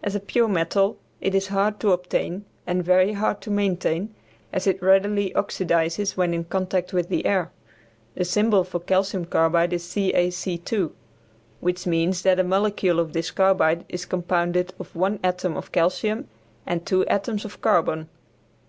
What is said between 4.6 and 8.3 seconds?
it readily oxidizes when in contact with the air. The